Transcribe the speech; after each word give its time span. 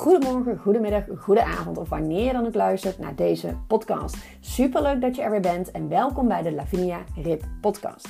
goedemorgen, 0.00 0.58
goedemiddag, 0.58 1.04
goede 1.18 1.44
avond 1.44 1.78
of 1.78 1.88
wanneer 1.88 2.24
je 2.24 2.32
dan 2.32 2.46
ook 2.46 2.54
luistert 2.54 2.98
naar 2.98 3.14
deze 3.14 3.56
podcast. 3.66 4.16
Superleuk 4.40 5.00
dat 5.00 5.16
je 5.16 5.22
er 5.22 5.30
weer 5.30 5.40
bent 5.40 5.70
en 5.70 5.88
welkom 5.88 6.28
bij 6.28 6.42
de 6.42 6.52
Lavinia 6.52 7.04
Rip 7.22 7.44
podcast. 7.60 8.08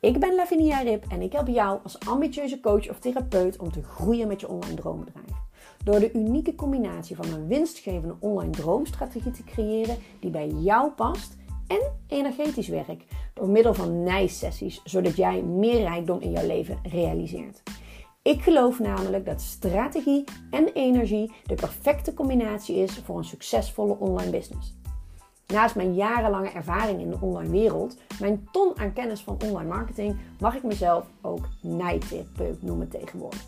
Ik 0.00 0.20
ben 0.20 0.34
Lavinia 0.34 0.80
Rip 0.80 1.04
en 1.08 1.22
ik 1.22 1.32
help 1.32 1.48
jou 1.48 1.78
als 1.82 1.98
ambitieuze 2.08 2.60
coach 2.60 2.90
of 2.90 2.98
therapeut 2.98 3.58
om 3.58 3.72
te 3.72 3.82
groeien 3.82 4.28
met 4.28 4.40
je 4.40 4.48
online 4.48 4.74
droombedrijf. 4.74 5.30
Door 5.84 6.00
de 6.00 6.12
unieke 6.12 6.54
combinatie 6.54 7.16
van 7.16 7.32
een 7.32 7.46
winstgevende 7.46 8.16
online 8.20 8.50
droomstrategie 8.50 9.32
te 9.32 9.44
creëren 9.44 9.96
die 10.20 10.30
bij 10.30 10.48
jou 10.48 10.90
past 10.90 11.36
en 11.66 11.92
energetisch 12.08 12.68
werk 12.68 13.04
door 13.34 13.48
middel 13.48 13.74
van 13.74 14.02
nijsessies, 14.02 14.80
zodat 14.84 15.16
jij 15.16 15.42
meer 15.42 15.80
rijkdom 15.80 16.20
in 16.20 16.30
jouw 16.30 16.46
leven 16.46 16.78
realiseert. 16.82 17.62
Ik 18.26 18.42
geloof 18.42 18.78
namelijk 18.78 19.26
dat 19.26 19.40
strategie 19.40 20.24
en 20.50 20.68
energie 20.72 21.32
de 21.44 21.54
perfecte 21.54 22.14
combinatie 22.14 22.76
is 22.76 22.98
voor 22.98 23.18
een 23.18 23.24
succesvolle 23.24 23.98
online 23.98 24.30
business. 24.30 24.74
Naast 25.46 25.74
mijn 25.74 25.94
jarenlange 25.94 26.50
ervaring 26.50 27.00
in 27.00 27.10
de 27.10 27.16
online 27.20 27.50
wereld, 27.50 27.96
mijn 28.20 28.48
ton 28.52 28.78
aan 28.78 28.92
kennis 28.92 29.22
van 29.22 29.38
online 29.44 29.68
marketing, 29.68 30.16
mag 30.40 30.54
ik 30.54 30.62
mezelf 30.62 31.06
ook 31.22 31.48
nijtherapeut 31.62 32.62
noemen 32.62 32.88
tegenwoordig. 32.88 33.44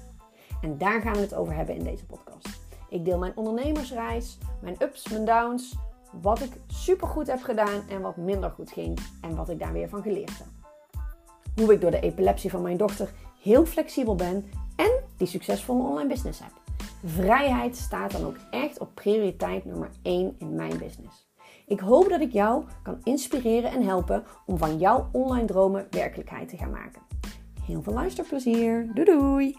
En 0.63 0.79
daar 0.79 1.01
gaan 1.01 1.15
we 1.15 1.21
het 1.21 1.35
over 1.35 1.55
hebben 1.55 1.75
in 1.75 1.85
deze 1.85 2.07
podcast. 2.07 2.49
Ik 2.89 3.05
deel 3.05 3.19
mijn 3.19 3.37
ondernemersreis, 3.37 4.39
mijn 4.61 4.77
ups, 4.83 5.09
mijn 5.09 5.25
downs, 5.25 5.77
wat 6.21 6.41
ik 6.41 6.53
supergoed 6.67 7.27
heb 7.27 7.43
gedaan 7.43 7.89
en 7.89 8.01
wat 8.01 8.17
minder 8.17 8.51
goed 8.51 8.71
ging 8.71 8.99
en 9.21 9.37
wat 9.37 9.49
ik 9.49 9.59
daar 9.59 9.73
weer 9.73 9.89
van 9.89 10.03
geleerd 10.03 10.39
heb. 10.39 10.47
Hoe 11.57 11.73
ik 11.73 11.81
door 11.81 11.91
de 11.91 12.01
epilepsie 12.01 12.51
van 12.51 12.63
mijn 12.63 12.77
dochter 12.77 13.11
heel 13.43 13.67
flexibel 13.67 14.15
ben 14.15 14.45
en 14.79 14.91
die 15.17 15.27
succesvolle 15.27 15.89
online 15.89 16.09
business 16.09 16.41
heb. 16.41 16.53
Vrijheid 17.05 17.77
staat 17.77 18.13
dan 18.13 18.25
ook 18.25 18.37
echt 18.51 18.79
op 18.79 18.95
prioriteit 18.95 19.65
nummer 19.65 19.91
1 20.03 20.35
in 20.39 20.55
mijn 20.55 20.79
business. 20.79 21.27
Ik 21.67 21.81
hoop 21.81 22.09
dat 22.09 22.21
ik 22.21 22.33
jou 22.33 22.65
kan 22.83 23.01
inspireren 23.05 23.71
en 23.71 23.83
helpen 23.83 24.25
om 24.47 24.59
van 24.59 24.79
jouw 24.79 25.09
online 25.13 25.47
dromen 25.47 25.87
werkelijkheid 25.91 26.49
te 26.49 26.57
gaan 26.57 26.71
maken. 26.71 27.03
Heel 27.63 27.83
veel 27.83 27.93
luisterplezier. 27.93 28.91
Doei 28.95 29.05
doei! 29.05 29.59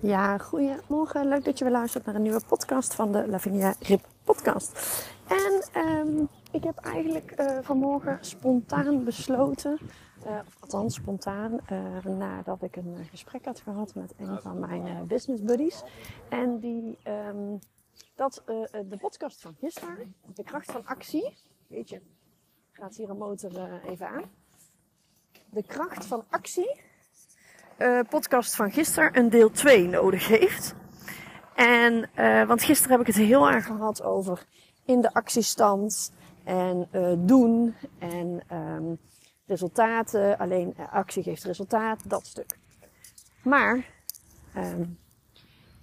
Ja, 0.00 0.38
goedemorgen. 0.38 1.28
Leuk 1.28 1.44
dat 1.44 1.58
je 1.58 1.64
weer 1.64 1.72
luistert 1.72 2.04
naar 2.04 2.14
een 2.14 2.22
nieuwe 2.22 2.40
podcast 2.48 2.94
van 2.94 3.12
de 3.12 3.28
Lavinia 3.28 3.74
Rip 3.80 4.04
podcast. 4.24 4.72
En 5.28 5.41
um, 5.76 6.28
ik 6.50 6.64
heb 6.64 6.76
eigenlijk 6.76 7.40
uh, 7.40 7.58
vanmorgen 7.62 8.18
spontaan 8.20 9.04
besloten, 9.04 9.78
uh, 10.26 10.38
althans 10.60 10.94
spontaan, 10.94 11.60
uh, 11.72 12.04
nadat 12.04 12.62
ik 12.62 12.76
een 12.76 13.06
gesprek 13.10 13.44
had 13.44 13.60
gehad 13.60 13.94
met 13.94 14.14
een 14.16 14.40
van 14.40 14.60
mijn 14.60 15.06
business 15.06 15.42
buddies. 15.42 15.82
En 16.28 16.58
die, 16.58 16.98
um, 17.28 17.58
dat 18.14 18.42
de 18.70 18.96
podcast 19.00 19.40
van 19.40 19.56
gisteren, 19.60 20.14
de 20.34 20.42
kracht 20.42 20.72
van 20.72 20.86
actie, 20.86 21.36
weet 21.66 21.88
je, 21.88 22.00
gaat 22.72 22.96
hier 22.96 23.10
een 23.10 23.18
motor 23.18 23.80
even 23.88 24.08
aan. 24.08 24.24
De 25.50 25.62
kracht 25.66 26.06
van 26.06 26.24
actie, 26.30 26.80
podcast 28.08 28.56
van 28.56 28.70
gisteren, 28.70 29.18
een 29.18 29.30
deel 29.30 29.50
2 29.50 29.88
nodig 29.88 30.28
heeft. 30.28 30.74
En, 31.54 32.10
want 32.46 32.62
gisteren 32.62 32.90
heb 32.90 33.00
ik 33.00 33.14
het 33.14 33.24
heel 33.24 33.50
erg 33.50 33.66
gehad 33.66 34.02
over 34.02 34.46
in 34.84 35.00
de 35.00 35.14
actiestand 35.14 36.12
en 36.44 36.88
uh, 36.92 37.12
doen 37.18 37.74
en 37.98 38.40
um, 38.56 38.98
resultaten. 39.46 40.38
Alleen 40.38 40.74
uh, 40.78 40.92
actie 40.92 41.22
geeft 41.22 41.44
resultaat, 41.44 42.08
dat 42.08 42.26
stuk. 42.26 42.58
Maar 43.42 43.86
um, 44.56 44.98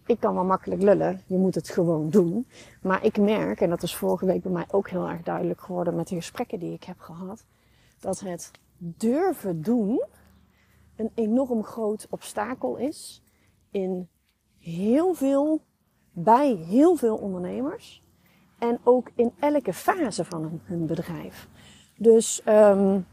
ik 0.06 0.19
kan 0.19 0.34
wel 0.34 0.44
makkelijk 0.44 0.81
lullen, 0.81 1.22
je 1.28 1.38
moet 1.38 1.56
het 1.56 1.69
gewoon 1.69 2.09
doen. 2.09 2.47
Maar 2.81 3.03
ik 3.03 3.18
merk, 3.18 3.62
en 3.62 3.69
dat 3.69 3.84
is 3.84 3.96
vorige 3.96 4.25
week 4.25 4.41
bij 4.41 4.51
mij 4.51 4.66
ook 4.72 4.90
heel 4.90 5.09
erg 5.09 5.22
duidelijk 5.22 5.62
geworden 5.62 5.95
met 5.95 6.07
de 6.07 6.16
gesprekken 6.16 6.59
die 6.59 6.74
ik 6.74 6.84
heb 6.84 7.00
gehad, 7.00 7.45
dat 8.00 8.19
het 8.19 8.51
durven 8.78 9.62
doen 9.62 10.03
een 10.95 11.12
enorm 11.16 11.63
groot 11.63 12.07
obstakel 12.09 12.75
is 12.75 13.24
in 13.72 14.09
heel 14.59 15.13
veel, 15.13 15.62
bij 16.12 16.53
heel 16.53 16.95
veel 16.95 17.16
ondernemers. 17.16 18.03
En 18.59 18.80
ook 18.84 19.09
in 19.16 19.31
elke 19.40 19.74
fase 19.74 20.25
van 20.25 20.62
een, 20.70 20.86
bedrijf. 20.86 21.47
Dus 21.96 22.42
um, 22.46 23.06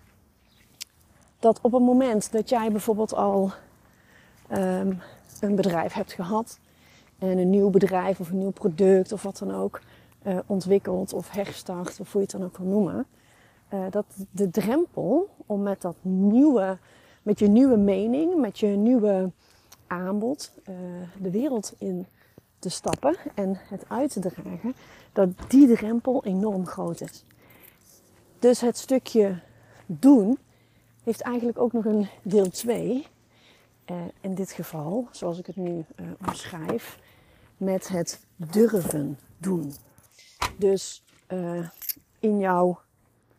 dat 1.39 1.61
op 1.61 1.73
het 1.73 1.83
moment 1.83 2.33
dat 2.33 2.49
jij 2.49 2.71
bijvoorbeeld 2.71 3.15
al 3.15 3.53
um, 4.53 5.01
een 5.41 5.55
bedrijf 5.55 5.93
hebt 5.93 6.13
gehad. 6.13 6.59
En 7.19 7.39
een 7.39 7.51
nieuw 7.51 7.71
bedrijf 7.71 8.21
of 8.21 8.31
een 8.31 8.39
nieuw 8.39 8.51
product 8.51 9.13
of 9.13 9.23
wat 9.23 9.39
dan 9.39 9.55
ook 9.55 9.81
uh, 10.27 10.39
ontwikkelt 10.47 11.13
of 11.13 11.31
herstart 11.31 12.01
of 12.01 12.13
hoe 12.13 12.21
je 12.21 12.27
het 12.31 12.41
dan 12.41 12.45
ook 12.45 12.57
wil 12.57 12.67
noemen. 12.67 13.07
Uh, 13.75 13.81
dat 13.91 14.05
de 14.31 14.51
drempel 14.51 15.29
om 15.47 15.63
met 15.63 15.83
dat 15.83 15.97
nieuwe, 16.03 16.79
met 17.23 17.39
je 17.39 17.49
nieuwe 17.49 17.77
mening, 17.77 18.41
met 18.41 18.59
je 18.59 18.67
nieuwe 18.67 19.31
aanbod 19.87 20.53
uh, 20.69 20.75
de 21.21 21.31
wereld 21.31 21.75
in 21.79 22.07
te 22.67 22.73
stappen 22.73 23.17
en 23.35 23.61
het 23.69 23.85
uit 23.89 24.13
te 24.13 24.21
dragen, 24.21 24.75
dat 25.13 25.29
die 25.49 25.77
drempel 25.77 26.25
enorm 26.25 26.67
groot 26.67 27.01
is. 27.01 27.25
Dus 28.39 28.61
het 28.61 28.79
stukje 28.79 29.41
doen 29.87 30.39
heeft 31.03 31.21
eigenlijk 31.21 31.59
ook 31.59 31.73
nog 31.73 31.85
een 31.85 32.09
deel 32.23 32.51
2. 32.51 33.07
Uh, 33.87 33.97
in 34.21 34.35
dit 34.35 34.53
geval, 34.53 35.09
zoals 35.11 35.39
ik 35.39 35.47
het 35.47 35.57
nu 35.57 35.85
uh, 35.97 36.07
omschrijf, 36.27 36.99
met 37.57 37.89
het 37.89 38.21
durven 38.37 39.19
doen. 39.39 39.75
Dus 40.57 41.05
uh, 41.29 41.69
in 42.19 42.39
jouw 42.39 42.81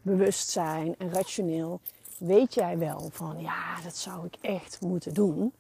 bewustzijn 0.02 0.96
en 0.98 1.14
rationeel 1.14 1.82
weet 2.18 2.54
jij 2.54 2.78
wel 2.78 3.10
van 3.12 3.42
ja, 3.42 3.82
dat 3.84 3.98
zou 3.98 4.26
ik 4.26 4.36
echt 4.42 4.82
moeten 4.82 5.14
doen. 5.14 5.54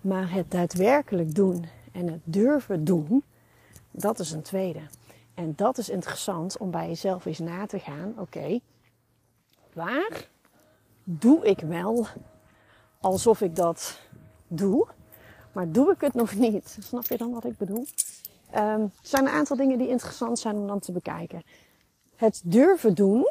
Maar 0.00 0.32
het 0.32 0.50
daadwerkelijk 0.50 1.34
doen 1.34 1.64
en 1.92 2.08
het 2.08 2.20
durven 2.24 2.84
doen, 2.84 3.24
dat 3.90 4.18
is 4.18 4.32
een 4.32 4.42
tweede. 4.42 4.80
En 5.34 5.52
dat 5.56 5.78
is 5.78 5.88
interessant 5.88 6.58
om 6.58 6.70
bij 6.70 6.88
jezelf 6.88 7.24
eens 7.24 7.38
na 7.38 7.66
te 7.66 7.78
gaan. 7.78 8.14
Oké, 8.18 8.60
waar 9.72 10.28
doe 11.04 11.44
ik 11.46 11.60
wel 11.60 12.06
alsof 13.00 13.40
ik 13.40 13.56
dat 13.56 14.00
doe, 14.48 14.88
maar 15.52 15.70
doe 15.70 15.92
ik 15.92 16.00
het 16.00 16.14
nog 16.14 16.34
niet? 16.34 16.76
Snap 16.80 17.04
je 17.04 17.16
dan 17.16 17.32
wat 17.32 17.44
ik 17.44 17.56
bedoel? 17.56 17.86
Um, 18.54 18.82
er 18.82 18.90
zijn 19.02 19.26
een 19.26 19.32
aantal 19.32 19.56
dingen 19.56 19.78
die 19.78 19.88
interessant 19.88 20.38
zijn 20.38 20.56
om 20.56 20.66
dan 20.66 20.80
te 20.80 20.92
bekijken. 20.92 21.42
Het 22.16 22.42
durven 22.44 22.94
doen. 22.94 23.30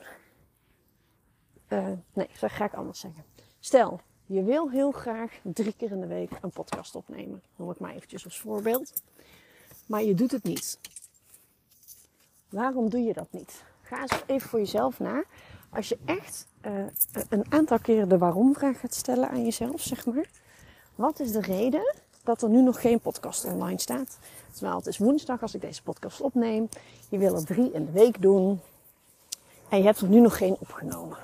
Uh, 1.70 1.88
nee, 2.14 2.30
dat 2.40 2.52
ga 2.52 2.66
ik 2.66 2.74
anders 2.74 3.00
zeggen. 3.00 3.24
Stel, 3.60 4.02
je 4.32 4.44
wil 4.44 4.70
heel 4.70 4.92
graag 4.92 5.40
drie 5.44 5.74
keer 5.78 5.92
in 5.92 6.00
de 6.00 6.08
week 6.08 6.32
een 6.42 6.50
podcast 6.50 6.96
opnemen. 6.96 7.42
Noem 7.56 7.72
ik 7.72 7.80
maar 7.80 7.94
eventjes 7.94 8.24
als 8.24 8.40
voorbeeld. 8.40 8.94
Maar 9.86 10.04
je 10.04 10.14
doet 10.14 10.32
het 10.32 10.44
niet. 10.44 10.80
Waarom 12.50 12.90
doe 12.90 13.02
je 13.02 13.14
dat 13.14 13.28
niet? 13.32 13.64
Ga 13.82 14.02
eens 14.02 14.24
even 14.26 14.50
voor 14.50 14.60
jezelf 14.60 15.00
na. 15.00 15.24
Als 15.70 15.90
je 15.90 15.98
echt 16.06 16.48
uh, 16.66 16.86
een 17.30 17.46
aantal 17.50 17.80
keren 17.80 18.10
de 18.10 18.18
waarom-vraag 18.18 18.80
gaat 18.80 18.96
stellen 18.96 19.30
aan 19.30 19.44
jezelf, 19.44 19.82
zeg 19.82 20.06
maar. 20.06 20.30
Wat 20.96 21.20
is 21.20 21.32
de 21.32 21.42
reden 21.42 21.96
dat 22.24 22.42
er 22.42 22.50
nu 22.50 22.62
nog 22.62 22.82
geen 22.82 23.00
podcast 23.00 23.46
online 23.46 23.80
staat? 23.80 24.18
Terwijl 24.54 24.76
het 24.78 24.88
is 24.88 24.98
woensdag 24.98 25.42
als 25.42 25.56
ik 25.56 25.62
deze 25.62 25.84
podcast 25.84 26.22
opneem. 26.22 26.70
Je 27.10 27.18
wil 27.18 27.36
er 27.36 27.46
drie 27.46 27.72
in 27.72 27.86
de 27.86 27.92
week 27.92 28.22
doen. 28.22 28.60
En 29.70 29.78
je 29.78 29.84
hebt 29.84 30.00
er 30.00 30.08
nu 30.08 30.20
nog 30.20 30.38
geen 30.38 30.56
opgenomen 30.60 31.18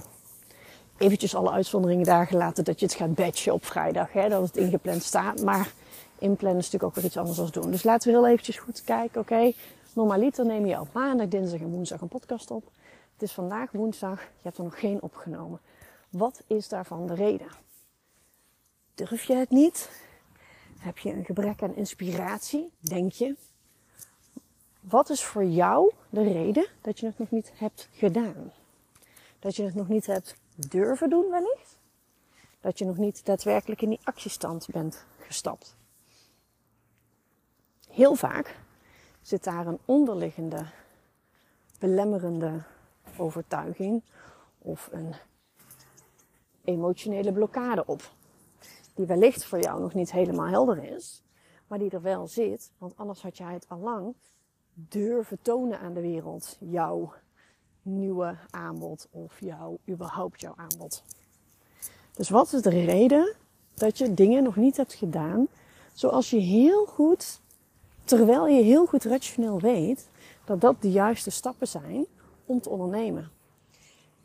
eventjes 0.97 1.35
alle 1.35 1.51
uitzonderingen 1.51 2.05
daar 2.05 2.27
gelaten 2.27 2.63
dat 2.63 2.79
je 2.79 2.85
het 2.85 2.95
gaat 2.95 3.15
batchen 3.15 3.53
op 3.53 3.65
vrijdag. 3.65 4.13
Hè, 4.13 4.29
dat 4.29 4.41
het 4.41 4.57
ingepland 4.57 5.03
staat. 5.03 5.41
Maar 5.41 5.71
inplannen 6.19 6.59
is 6.59 6.65
natuurlijk 6.71 6.83
ook 6.83 6.95
weer 6.95 7.05
iets 7.05 7.17
anders 7.17 7.37
dan 7.37 7.61
doen. 7.61 7.71
Dus 7.71 7.83
laten 7.83 8.11
we 8.11 8.17
heel 8.17 8.27
eventjes 8.27 8.57
goed 8.57 8.83
kijken. 8.83 9.21
Oké, 9.21 9.33
okay, 9.33 9.55
normaliter 9.93 10.45
neem 10.45 10.65
je 10.65 10.79
op 10.79 10.93
maandag, 10.93 11.27
dinsdag 11.27 11.59
en 11.59 11.69
woensdag 11.69 12.01
een 12.01 12.07
podcast 12.07 12.51
op. 12.51 12.63
Het 13.13 13.21
is 13.21 13.31
vandaag 13.31 13.71
woensdag. 13.71 14.19
Je 14.19 14.41
hebt 14.41 14.57
er 14.57 14.63
nog 14.63 14.79
geen 14.79 15.01
opgenomen. 15.01 15.59
Wat 16.09 16.41
is 16.47 16.67
daarvan 16.67 17.07
de 17.07 17.13
reden? 17.13 17.47
Durf 18.95 19.23
je 19.23 19.35
het 19.35 19.49
niet? 19.49 19.89
Heb 20.77 20.97
je 20.97 21.13
een 21.13 21.25
gebrek 21.25 21.63
aan 21.63 21.75
inspiratie? 21.75 22.71
Denk 22.79 23.11
je? 23.11 23.35
Wat 24.79 25.09
is 25.09 25.23
voor 25.23 25.45
jou 25.45 25.91
de 26.09 26.23
reden 26.23 26.67
dat 26.81 26.99
je 26.99 27.05
het 27.05 27.19
nog 27.19 27.31
niet 27.31 27.51
hebt 27.55 27.89
gedaan? 27.91 28.51
Dat 29.39 29.55
je 29.55 29.63
het 29.63 29.75
nog 29.75 29.87
niet 29.87 30.05
hebt 30.05 30.35
durven 30.57 31.09
doen 31.09 31.29
wellicht. 31.29 31.77
Dat 32.59 32.77
je 32.77 32.85
nog 32.85 32.97
niet 32.97 33.25
daadwerkelijk 33.25 33.81
in 33.81 33.89
die 33.89 33.99
actiestand 34.03 34.67
bent 34.71 35.05
gestapt. 35.19 35.75
Heel 37.89 38.15
vaak 38.15 38.59
zit 39.21 39.43
daar 39.43 39.67
een 39.67 39.79
onderliggende, 39.85 40.65
belemmerende 41.79 42.63
overtuiging 43.17 44.03
of 44.57 44.89
een 44.91 45.15
emotionele 46.63 47.33
blokkade 47.33 47.85
op. 47.85 48.15
die 48.93 49.05
wellicht 49.05 49.45
voor 49.45 49.59
jou 49.59 49.81
nog 49.81 49.93
niet 49.93 50.11
helemaal 50.11 50.47
helder 50.47 50.83
is, 50.83 51.23
maar 51.67 51.79
die 51.79 51.89
er 51.89 52.01
wel 52.01 52.27
zit, 52.27 52.71
want 52.77 52.97
anders 52.97 53.21
had 53.21 53.37
jij 53.37 53.53
het 53.53 53.69
al 53.69 53.79
lang 53.79 54.15
durven 54.73 55.41
tonen 55.41 55.79
aan 55.79 55.93
de 55.93 56.01
wereld, 56.01 56.57
jouw 56.59 57.13
nieuwe 57.87 58.35
aanbod 58.49 59.07
of 59.11 59.39
jouw, 59.39 59.77
überhaupt 59.89 60.41
jouw 60.41 60.53
aanbod. 60.55 61.03
Dus 62.13 62.29
wat 62.29 62.53
is 62.53 62.61
de 62.61 62.69
reden 62.69 63.35
dat 63.73 63.97
je 63.97 64.13
dingen 64.13 64.43
nog 64.43 64.55
niet 64.55 64.77
hebt 64.77 64.93
gedaan 64.93 65.47
zoals 65.93 66.29
je 66.29 66.37
heel 66.39 66.85
goed, 66.85 67.41
terwijl 68.03 68.47
je 68.47 68.63
heel 68.63 68.85
goed 68.85 69.03
rationeel 69.03 69.59
weet 69.59 70.09
dat 70.45 70.61
dat 70.61 70.81
de 70.81 70.91
juiste 70.91 71.29
stappen 71.29 71.67
zijn 71.67 72.05
om 72.45 72.61
te 72.61 72.69
ondernemen? 72.69 73.31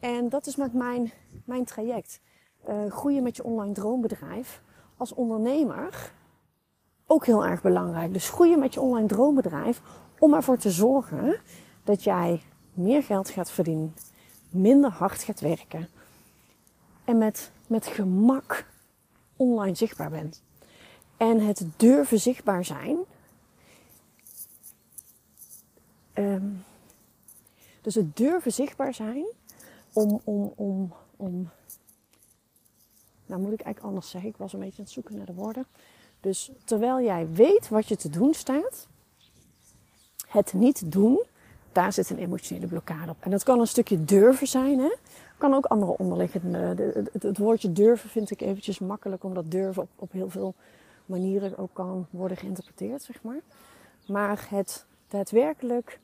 En 0.01 0.29
dat 0.29 0.47
is 0.47 0.57
met 0.57 0.73
mijn, 0.73 1.13
mijn 1.45 1.65
traject. 1.65 2.21
Uh, 2.69 2.91
groeien 2.91 3.23
met 3.23 3.37
je 3.37 3.45
online 3.45 3.73
droombedrijf 3.73 4.63
als 4.97 5.15
ondernemer 5.15 6.13
ook 7.07 7.27
heel 7.27 7.45
erg 7.45 7.63
belangrijk. 7.63 8.13
Dus 8.13 8.31
groeien 8.31 8.59
met 8.59 8.75
je 8.75 8.81
online 8.81 9.07
droombedrijf 9.07 9.83
om 10.19 10.35
ervoor 10.35 10.57
te 10.57 10.71
zorgen 10.71 11.41
dat 11.85 12.03
jij 12.03 12.43
meer 12.73 13.03
geld 13.03 13.31
gaat 13.31 13.51
verdienen, 13.51 13.95
minder 14.49 14.91
hard 14.91 15.23
gaat 15.23 15.41
werken 15.41 15.89
en 17.05 17.19
met, 17.19 17.51
met 17.67 17.87
gemak 17.87 18.67
online 19.37 19.75
zichtbaar 19.75 20.11
bent. 20.11 20.43
En 21.17 21.41
het 21.41 21.65
durven 21.77 22.21
zichtbaar 22.21 22.65
zijn. 22.65 22.99
Um, 26.15 26.65
dus 27.81 27.95
het 27.95 28.17
durven 28.17 28.53
zichtbaar 28.53 28.95
zijn 28.95 29.25
om, 29.93 30.21
om, 30.25 30.53
om, 30.57 30.93
om. 31.17 31.51
Nou 33.27 33.41
moet 33.41 33.53
ik 33.53 33.61
eigenlijk 33.61 33.87
anders 33.95 34.11
zeggen. 34.11 34.31
Ik 34.31 34.37
was 34.37 34.53
een 34.53 34.61
beetje 34.61 34.79
aan 34.79 34.85
het 34.85 34.93
zoeken 34.93 35.17
naar 35.17 35.27
de 35.27 35.35
woorden. 35.35 35.67
Dus 36.21 36.51
terwijl 36.65 37.01
jij 37.01 37.29
weet 37.33 37.69
wat 37.69 37.89
je 37.89 37.97
te 37.97 38.09
doen 38.09 38.35
staat, 38.35 38.87
het 40.29 40.53
niet 40.53 40.93
doen, 40.93 41.23
daar 41.73 41.93
zit 41.93 42.11
een 42.11 42.19
emotionele 42.19 42.67
blokkade 42.67 43.11
op. 43.11 43.17
En 43.21 43.31
dat 43.31 43.43
kan 43.43 43.61
een 43.61 43.67
stukje 43.67 44.05
durven 44.05 44.47
zijn, 44.47 44.79
hè? 44.79 44.95
Kan 45.39 45.55
ook 45.55 45.65
andere 45.65 45.99
onderliggende. 45.99 46.59
Het, 46.59 47.23
het, 47.23 47.39
woordje 47.39 47.73
durven 47.73 48.11
vind 48.11 48.31
ik 48.31 48.41
eventjes 48.41 48.79
makkelijk, 48.79 49.25
omdat 49.25 49.51
durven 49.51 49.83
op, 49.83 49.89
op 49.97 50.13
heel 50.13 50.31
veel 50.31 50.55
manieren 51.07 51.59
ook 51.59 51.71
kan 51.73 52.07
worden 52.11 52.37
geïnterpreteerd, 52.37 53.03
zeg 53.03 53.23
maar. 53.23 53.41
Maar 54.07 54.47
het 54.51 54.85
daadwerkelijk. 55.09 55.99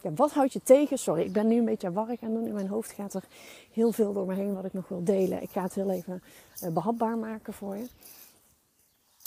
Ja, 0.00 0.12
wat 0.12 0.32
houd 0.32 0.52
je 0.52 0.62
tegen? 0.62 0.98
Sorry, 0.98 1.22
ik 1.22 1.32
ben 1.32 1.48
nu 1.48 1.58
een 1.58 1.64
beetje 1.64 1.92
warrig 1.92 2.22
aan 2.22 2.34
doen. 2.34 2.46
In 2.46 2.54
mijn 2.54 2.68
hoofd 2.68 2.92
gaat 2.92 3.14
er 3.14 3.24
heel 3.72 3.92
veel 3.92 4.12
door 4.12 4.26
me 4.26 4.34
heen 4.34 4.54
wat 4.54 4.64
ik 4.64 4.72
nog 4.72 4.88
wil 4.88 5.04
delen. 5.04 5.42
Ik 5.42 5.50
ga 5.50 5.62
het 5.62 5.74
heel 5.74 5.90
even 5.90 6.22
uh, 6.64 6.70
behapbaar 6.70 7.18
maken 7.18 7.52
voor 7.52 7.76
je. 7.76 7.86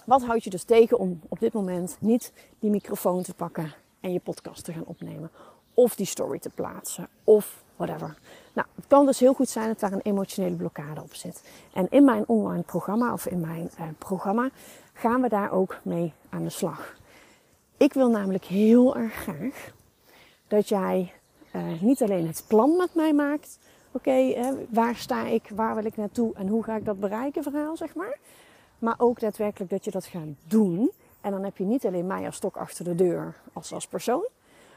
Wat 0.05 0.23
houd 0.23 0.43
je 0.43 0.49
dus 0.49 0.63
tegen 0.63 0.99
om 0.99 1.19
op 1.27 1.39
dit 1.39 1.53
moment 1.53 1.97
niet 1.99 2.33
die 2.59 2.69
microfoon 2.69 3.23
te 3.23 3.33
pakken 3.33 3.73
en 4.05 4.13
je 4.13 4.19
podcast 4.19 4.63
te 4.63 4.73
gaan 4.73 4.85
opnemen? 4.85 5.31
Of 5.73 5.95
die 5.95 6.05
story 6.05 6.39
te 6.39 6.49
plaatsen? 6.49 7.07
Of 7.23 7.63
whatever. 7.75 8.17
Nou, 8.53 8.67
het 8.75 8.87
kan 8.87 9.05
dus 9.05 9.19
heel 9.19 9.33
goed 9.33 9.49
zijn 9.49 9.67
dat 9.67 9.79
daar 9.79 9.91
een 9.91 10.01
emotionele 10.01 10.55
blokkade 10.55 11.01
op 11.01 11.13
zit. 11.13 11.43
En 11.73 11.87
in 11.89 12.03
mijn 12.03 12.27
online 12.27 12.63
programma 12.63 13.13
of 13.13 13.25
in 13.25 13.39
mijn 13.39 13.69
uh, 13.79 13.85
programma 13.97 14.49
gaan 14.93 15.21
we 15.21 15.29
daar 15.29 15.51
ook 15.51 15.77
mee 15.83 16.13
aan 16.29 16.43
de 16.43 16.49
slag. 16.49 16.95
Ik 17.77 17.93
wil 17.93 18.09
namelijk 18.09 18.45
heel 18.45 18.95
erg 18.95 19.13
graag 19.13 19.71
dat 20.47 20.69
jij 20.69 21.13
uh, 21.55 21.81
niet 21.81 22.01
alleen 22.01 22.27
het 22.27 22.43
plan 22.47 22.77
met 22.77 22.95
mij 22.95 23.13
maakt. 23.13 23.59
Oké, 23.91 24.09
okay, 24.09 24.67
waar 24.69 24.95
sta 24.95 25.25
ik, 25.25 25.49
waar 25.55 25.75
wil 25.75 25.85
ik 25.85 25.97
naartoe 25.97 26.33
en 26.35 26.47
hoe 26.47 26.63
ga 26.63 26.75
ik 26.75 26.85
dat 26.85 26.99
bereiken, 26.99 27.43
verhaal 27.43 27.77
zeg 27.77 27.95
maar. 27.95 28.17
Maar 28.79 28.95
ook 28.97 29.19
daadwerkelijk 29.19 29.71
dat 29.71 29.85
je 29.85 29.91
dat 29.91 30.05
gaat 30.05 30.27
doen. 30.47 30.91
En 31.25 31.31
dan 31.31 31.43
heb 31.43 31.57
je 31.57 31.63
niet 31.63 31.85
alleen 31.85 32.07
mij 32.07 32.25
als 32.25 32.35
stok 32.35 32.57
achter 32.57 32.83
de 32.83 32.95
deur 32.95 33.35
als, 33.53 33.73
als 33.73 33.87
persoon. 33.87 34.27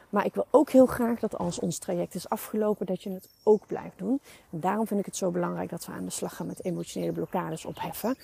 Maar 0.09 0.25
ik 0.25 0.35
wil 0.35 0.47
ook 0.51 0.71
heel 0.71 0.87
graag 0.87 1.21
dat 1.21 1.39
als 1.39 1.59
ons 1.59 1.79
traject 1.79 2.15
is 2.15 2.29
afgelopen, 2.29 2.87
dat 2.87 3.03
je 3.03 3.11
het 3.11 3.29
ook 3.43 3.67
blijft 3.67 3.99
doen. 3.99 4.21
En 4.51 4.61
daarom 4.61 4.87
vind 4.87 5.01
ik 5.01 5.07
het 5.07 5.17
zo 5.17 5.31
belangrijk 5.31 5.71
dat 5.71 5.87
we 5.87 5.93
aan 5.93 6.05
de 6.05 6.11
slag 6.11 6.37
gaan 6.37 6.47
met 6.47 6.65
emotionele 6.65 7.13
blokkades 7.13 7.65
opheffen. 7.65 8.17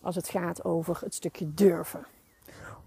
Als 0.00 0.14
het 0.14 0.28
gaat 0.28 0.64
over 0.64 0.98
het 1.00 1.14
stukje 1.14 1.54
durven. 1.54 2.06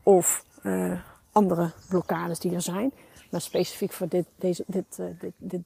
Of 0.04 0.46
uh, 0.64 1.02
andere 1.32 1.72
blokkades 1.90 2.40
die 2.40 2.54
er 2.54 2.62
zijn. 2.62 2.92
Maar 3.32 3.42
specifiek 3.42 3.92
voor 3.92 4.08
dit, 4.08 4.26
deze, 4.36 4.64
dit, 4.68 4.96
dit, 5.20 5.34
dit, 5.38 5.64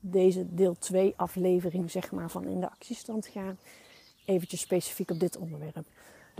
deze 0.00 0.54
deel 0.54 0.76
2 0.78 1.14
aflevering, 1.16 1.90
zeg 1.90 2.12
maar, 2.12 2.30
van 2.30 2.44
in 2.44 2.60
de 2.60 2.70
actiestand 2.70 3.26
gaan. 3.26 3.58
Eventjes 4.24 4.60
specifiek 4.60 5.10
op 5.10 5.20
dit 5.20 5.36
onderwerp. 5.36 5.86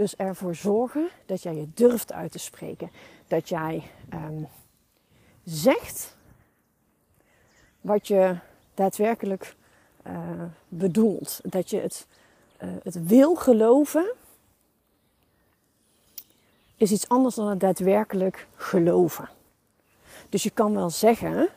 Dus 0.01 0.17
ervoor 0.17 0.55
zorgen 0.55 1.09
dat 1.27 1.43
jij 1.43 1.55
je 1.55 1.69
durft 1.75 2.13
uit 2.13 2.33
te 2.33 2.39
spreken. 2.39 2.91
Dat 3.27 3.49
jij 3.49 3.83
um, 4.15 4.49
zegt 5.45 6.17
wat 7.81 8.09
je 8.09 8.37
daadwerkelijk 8.75 9.55
uh, 10.07 10.43
bedoelt. 10.69 11.41
Dat 11.43 11.71
je 11.71 11.81
het, 11.81 12.07
uh, 12.63 12.71
het 12.83 13.07
wil 13.07 13.35
geloven 13.35 14.13
is 16.77 16.91
iets 16.91 17.09
anders 17.09 17.35
dan 17.35 17.49
het 17.49 17.61
daadwerkelijk 17.61 18.47
geloven. 18.55 19.29
Dus 20.29 20.43
je 20.43 20.51
kan 20.51 20.75
wel 20.75 20.91
zeggen, 20.91 21.49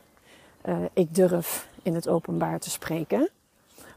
uh, 0.65 0.77
ik 0.93 1.15
durf 1.15 1.67
in 1.83 1.95
het 1.95 2.07
openbaar 2.07 2.59
te 2.59 2.69
spreken. 2.69 3.29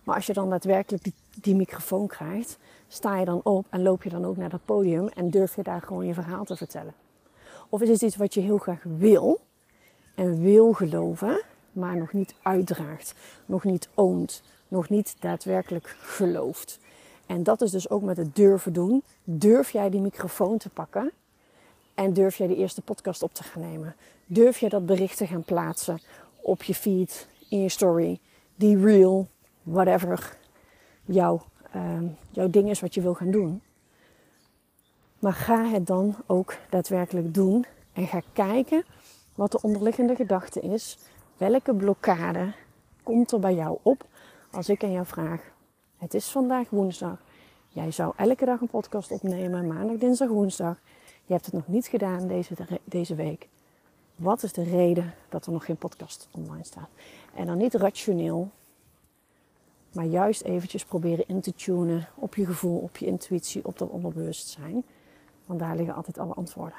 Maar 0.05 0.15
als 0.15 0.27
je 0.27 0.33
dan 0.33 0.51
daadwerkelijk 0.51 1.05
die, 1.05 1.15
die, 1.35 1.55
microfoon 1.55 2.07
krijgt, 2.07 2.59
sta 2.88 3.19
je 3.19 3.25
dan 3.25 3.41
op 3.43 3.67
en 3.71 3.83
loop 3.83 4.03
je 4.03 4.11
dan 4.11 4.25
ook 4.25 4.37
naar 4.37 4.50
dat 4.50 4.65
podium 4.65 5.09
en 5.09 5.31
durf 5.31 5.56
je 5.56 5.62
daar 5.62 5.83
gewoon 5.83 6.06
je 6.06 6.15
verhaal 6.15 6.44
te 6.44 6.56
vertellen. 6.56 6.94
Of 7.69 7.81
is 7.81 7.88
het 7.88 8.03
iets 8.03 8.17
wat 8.17 8.35
je 8.35 8.41
heel 8.41 8.59
graag 8.59 8.83
wil, 8.83 9.41
en 10.17 10.41
wil 10.43 10.73
geloven, 10.73 11.43
maar 11.73 11.97
nog 11.97 12.12
niet 12.12 12.35
uitdraagt, 12.43 13.15
nog 13.47 13.65
niet 13.65 13.88
oont, 13.94 14.43
nog 14.69 14.88
niet 14.88 15.17
daadwerkelijk 15.21 15.97
gelooft. 16.00 16.79
En 17.27 17.43
dat 17.43 17.61
is 17.61 17.71
dus 17.71 17.91
ook 17.91 18.03
met 18.03 18.17
het 18.17 18.37
durven 18.37 18.73
doen. 18.73 19.03
Durf 19.25 19.71
jij 19.71 19.91
die 19.91 20.00
microfoon 20.00 20.59
te 20.59 20.69
pakken 20.69 21.12
en 21.94 22.12
durf 22.12 22.37
jij 22.37 22.47
de 22.47 22.56
eerste 22.56 22.83
podcast 22.83 23.23
op 23.23 23.35
te 23.35 23.43
gaan 23.43 23.62
nemen? 23.62 23.94
Durf 24.27 24.59
jij 24.59 24.69
dat 24.69 24.87
bericht 24.87 25.17
te 25.17 25.27
gaan 25.27 25.44
plaatsen 25.44 26.00
op 26.43 26.62
je 26.62 26.75
feed, 26.75 27.27
in 27.49 27.62
je 27.62 27.69
story, 27.69 28.21
die 28.55 28.78
reel, 28.78 29.26
whatever 29.62 30.37
jouw, 31.05 31.43
jouw 32.30 32.50
ding 32.50 32.71
is 32.71 32.80
wat 32.80 32.95
je 32.95 33.00
wil 33.00 33.14
gaan 33.14 33.30
doen. 33.30 33.62
Maar 35.18 35.33
ga 35.33 35.64
het 35.64 35.87
dan 35.87 36.14
ook 36.26 36.56
daadwerkelijk 36.71 37.35
doen 37.35 37.64
en 37.92 38.06
ga 38.06 38.21
kijken 38.33 38.85
wat 39.35 39.52
de 39.52 39.62
onderliggende 39.62 40.14
gedachte 40.14 40.61
is. 40.61 40.99
Welke 41.37 41.75
blokkade 41.75 42.52
komt 43.02 43.33
er 43.33 43.40
bij 43.40 43.54
jou 43.54 43.78
op 43.83 44.06
als 44.50 44.68
ik 44.68 44.85
aan 44.85 44.92
jou 44.92 45.06
vraag: 45.06 45.52
Het 45.97 46.14
is 46.14 46.30
vandaag 46.30 46.71
woensdag. 46.71 47.18
Jij 47.68 47.90
zou 47.90 48.12
elke 48.16 48.45
dag 48.45 48.61
een 48.61 48.68
podcast 48.68 49.11
opnemen, 49.11 49.66
maandag, 49.66 49.97
dinsdag, 49.97 50.28
woensdag. 50.28 50.76
Je 51.25 51.33
hebt 51.33 51.45
het 51.45 51.54
nog 51.54 51.68
niet 51.68 51.87
gedaan 51.87 52.26
deze, 52.26 52.54
deze 52.85 53.14
week. 53.14 53.49
Wat 54.14 54.42
is 54.42 54.52
de 54.52 54.62
reden 54.62 55.14
dat 55.28 55.47
er 55.47 55.52
nog 55.52 55.64
geen 55.64 55.76
podcast 55.76 56.28
online 56.30 56.64
staat? 56.64 56.88
En 57.35 57.47
dan 57.47 57.56
niet 57.56 57.75
rationeel, 57.75 58.50
maar 59.97 60.05
juist 60.05 60.43
eventjes 60.43 60.85
proberen 60.85 61.29
in 61.29 61.41
te 61.41 61.55
tunen 61.55 62.09
op 62.15 62.35
je 62.35 62.47
gevoel, 62.47 62.79
op 62.79 62.97
je 62.97 63.07
intuïtie, 63.07 63.65
op 63.65 63.79
dat 63.79 63.88
onderbewustzijn. 63.88 64.85
Want 65.47 65.61
daar 65.61 65.76
liggen 65.76 65.95
altijd 65.95 66.19
alle 66.19 66.35
antwoorden. 66.35 66.79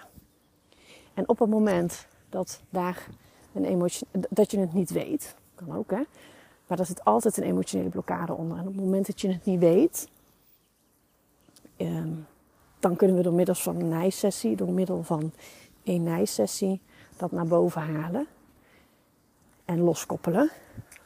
En 1.14 1.30
op 1.30 1.40
het 1.40 1.50
moment 1.50 2.08
dat 2.30 2.62
daar 2.70 3.08
een 3.54 3.66
emotie, 3.66 4.08
dat 4.30 4.52
je 4.52 4.60
het 4.60 4.74
niet 4.74 4.90
weet. 4.90 5.36
Kan 5.56 5.76
ook 5.76 5.90
hè. 5.92 6.02
Maar 6.68 6.78
daar 6.78 6.86
zit 6.86 7.04
altijd 7.04 7.38
een 7.38 7.44
emotionele 7.44 7.90
blokkade 7.90 8.34
onder. 8.34 8.58
En 8.58 8.68
op 8.68 8.74
het 8.74 8.84
moment 8.84 9.06
dat 9.08 9.22
je 9.22 9.28
het 9.32 9.46
niet 9.46 9.60
weet, 9.60 10.08
um, 11.78 12.26
dan 12.80 12.96
kunnen 12.96 13.18
we 13.18 13.24
door 13.24 13.34
middel 13.34 13.56
van 13.56 13.76
een 13.76 13.90
nijsessie, 13.90 14.56
door 14.56 14.72
middel 14.72 15.04
van 15.04 15.32
een 15.84 16.04
nijsessie, 16.04 16.82
dat 17.18 17.32
naar 17.32 17.48
boven 17.48 17.82
halen 17.82 18.28
en 19.66 19.80
loskoppelen. 19.80 20.52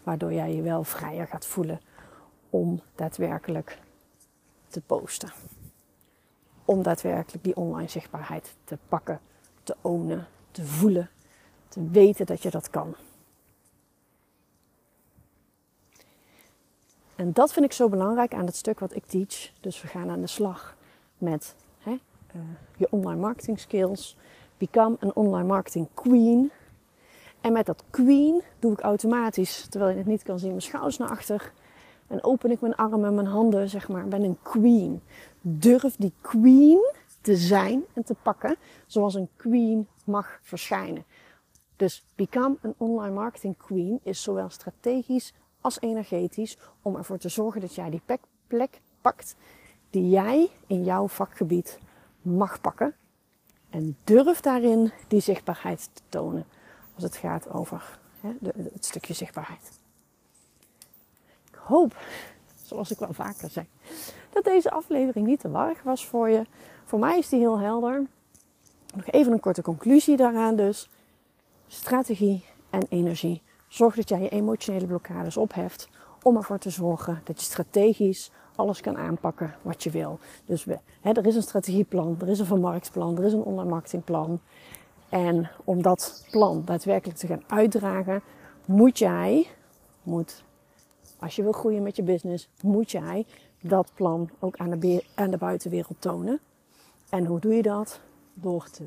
Waardoor 0.03 0.33
jij 0.33 0.55
je 0.55 0.61
wel 0.61 0.83
vrijer 0.83 1.27
gaat 1.27 1.45
voelen 1.45 1.81
om 2.51 2.81
daadwerkelijk 2.95 3.79
te 4.67 4.81
posten. 4.81 5.31
Om 6.65 6.83
daadwerkelijk 6.83 7.43
die 7.43 7.55
online 7.55 7.89
zichtbaarheid 7.89 8.55
te 8.63 8.77
pakken, 8.89 9.19
te 9.63 9.75
ownen, 9.81 10.27
te 10.51 10.65
voelen, 10.65 11.09
te 11.67 11.89
weten 11.89 12.25
dat 12.25 12.43
je 12.43 12.49
dat 12.49 12.69
kan. 12.69 12.95
En 17.15 17.33
dat 17.33 17.53
vind 17.53 17.65
ik 17.65 17.73
zo 17.73 17.89
belangrijk 17.89 18.33
aan 18.33 18.45
het 18.45 18.55
stuk 18.55 18.79
wat 18.79 18.95
ik 18.95 19.05
teach. 19.05 19.51
Dus 19.59 19.81
we 19.81 19.87
gaan 19.87 20.09
aan 20.09 20.21
de 20.21 20.27
slag 20.27 20.75
met 21.17 21.55
hè, 21.79 21.91
uh, 21.91 22.41
je 22.77 22.87
online 22.89 23.21
marketing 23.21 23.59
skills. 23.59 24.17
Become 24.57 24.95
een 24.99 25.15
online 25.15 25.47
marketing 25.47 25.87
queen. 25.93 26.51
En 27.41 27.53
met 27.53 27.65
dat 27.65 27.83
queen 27.89 28.41
doe 28.59 28.71
ik 28.71 28.79
automatisch, 28.79 29.67
terwijl 29.69 29.91
je 29.91 29.97
het 29.97 30.07
niet 30.07 30.23
kan 30.23 30.39
zien, 30.39 30.49
mijn 30.49 30.61
schouders 30.61 30.97
naar 30.97 31.09
achter. 31.09 31.51
En 32.11 32.23
open 32.23 32.51
ik 32.51 32.61
mijn 32.61 32.75
armen 32.75 33.05
en 33.09 33.15
mijn 33.15 33.27
handen, 33.27 33.69
zeg 33.69 33.87
maar, 33.87 34.07
ben 34.07 34.23
een 34.23 34.37
queen. 34.41 35.01
Durf 35.41 35.95
die 35.95 36.13
queen 36.21 36.93
te 37.21 37.35
zijn 37.35 37.83
en 37.93 38.03
te 38.03 38.15
pakken 38.21 38.55
zoals 38.85 39.13
een 39.13 39.29
queen 39.35 39.87
mag 40.03 40.39
verschijnen. 40.41 41.03
Dus 41.75 42.05
become 42.15 42.57
een 42.61 42.73
online 42.77 43.13
marketing 43.13 43.57
queen 43.57 43.99
is 44.03 44.23
zowel 44.23 44.49
strategisch 44.49 45.33
als 45.61 45.79
energetisch 45.79 46.57
om 46.81 46.95
ervoor 46.95 47.17
te 47.17 47.29
zorgen 47.29 47.61
dat 47.61 47.75
jij 47.75 47.89
die 47.89 48.01
plek 48.47 48.81
pakt 49.01 49.35
die 49.89 50.09
jij 50.09 50.49
in 50.67 50.83
jouw 50.83 51.07
vakgebied 51.07 51.79
mag 52.21 52.61
pakken. 52.61 52.95
En 53.69 53.97
durf 54.03 54.41
daarin 54.41 54.91
die 55.07 55.21
zichtbaarheid 55.21 55.89
te 55.93 56.01
tonen 56.09 56.45
als 56.95 57.03
het 57.03 57.15
gaat 57.15 57.49
over 57.49 57.99
hè, 58.19 58.29
het 58.73 58.85
stukje 58.85 59.13
zichtbaarheid. 59.13 59.80
Hoop, 61.71 61.97
zoals 62.63 62.91
ik 62.91 62.99
wel 62.99 63.13
vaker 63.13 63.49
zeg, 63.49 63.65
dat 64.29 64.43
deze 64.43 64.71
aflevering 64.71 65.27
niet 65.27 65.39
te 65.39 65.49
warrig 65.49 65.83
was 65.83 66.05
voor 66.05 66.29
je. 66.29 66.45
Voor 66.85 66.99
mij 66.99 67.17
is 67.17 67.29
die 67.29 67.39
heel 67.39 67.59
helder. 67.59 68.07
Nog 68.95 69.07
even 69.07 69.31
een 69.31 69.39
korte 69.39 69.61
conclusie 69.61 70.17
daaraan 70.17 70.55
dus. 70.55 70.89
Strategie 71.67 72.45
en 72.69 72.85
energie. 72.89 73.41
Zorg 73.67 73.95
dat 73.95 74.09
jij 74.09 74.21
je 74.21 74.29
emotionele 74.29 74.85
blokkades 74.85 75.37
opheft 75.37 75.89
om 76.21 76.35
ervoor 76.35 76.57
te 76.57 76.69
zorgen 76.69 77.21
dat 77.23 77.39
je 77.39 77.45
strategisch 77.45 78.31
alles 78.55 78.81
kan 78.81 78.97
aanpakken 78.97 79.55
wat 79.61 79.83
je 79.83 79.89
wil. 79.89 80.19
Dus 80.45 80.65
hè, 81.01 81.11
er 81.11 81.25
is 81.25 81.35
een 81.35 81.41
strategieplan, 81.41 82.17
er 82.21 82.29
is 82.29 82.39
een 82.39 82.45
vermarktplan, 82.45 83.17
er 83.17 83.23
is 83.23 83.33
een 83.33 83.43
online 83.43 83.69
marketingplan. 83.69 84.39
En 85.09 85.49
om 85.63 85.81
dat 85.81 86.25
plan 86.31 86.61
daadwerkelijk 86.65 87.19
te 87.19 87.27
gaan 87.27 87.43
uitdragen, 87.47 88.21
moet 88.65 88.97
jij, 88.97 89.47
moet, 90.03 90.43
als 91.21 91.35
je 91.35 91.43
wil 91.43 91.51
groeien 91.51 91.83
met 91.83 91.95
je 91.95 92.03
business, 92.03 92.49
moet 92.61 92.91
jij 92.91 93.25
dat 93.61 93.91
plan 93.93 94.29
ook 94.39 94.57
aan 94.57 94.79
de, 94.79 95.03
aan 95.15 95.31
de 95.31 95.37
buitenwereld 95.37 95.95
tonen. 95.99 96.39
En 97.09 97.25
hoe 97.25 97.39
doe 97.39 97.53
je 97.53 97.61
dat? 97.61 97.99
Door 98.33 98.69
te, 98.69 98.83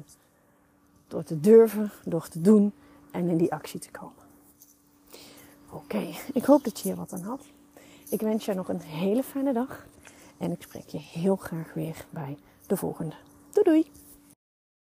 door 1.09 1.23
te 1.23 1.41
durven, 1.41 1.93
door 2.05 2.29
te 2.29 2.41
doen 2.41 2.73
en 3.11 3.29
in 3.29 3.37
die 3.37 3.53
actie 3.53 3.81
te 3.81 3.91
komen. 3.91 4.23
Oké, 5.71 6.07
ik 6.33 6.45
hoop 6.45 6.65
dat 6.65 6.81
je 6.81 6.89
hier 6.89 6.97
wat 6.97 7.13
aan 7.13 7.23
had. 7.23 7.45
Ik 8.09 8.21
wens 8.21 8.45
je 8.45 8.55
nog 8.55 8.69
een 8.69 8.81
hele 8.81 9.23
fijne 9.23 9.53
dag 9.53 9.87
en 10.39 10.51
ik 10.51 10.63
spreek 10.63 10.89
je 10.89 10.99
heel 10.99 11.37
graag 11.37 11.75
weer 11.75 12.07
bij 12.11 12.39
de 12.67 12.77
volgende. 12.77 13.15
Doei 13.53 13.65
doei! 13.65 14.04